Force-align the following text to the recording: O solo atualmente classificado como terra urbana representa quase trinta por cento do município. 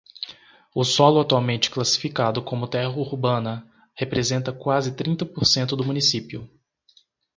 O 0.73 0.83
solo 0.83 1.19
atualmente 1.19 1.69
classificado 1.69 2.41
como 2.43 2.67
terra 2.67 2.89
urbana 2.89 3.71
representa 3.93 4.51
quase 4.51 4.95
trinta 4.95 5.27
por 5.27 5.45
cento 5.45 5.75
do 5.75 5.85
município. 5.85 6.49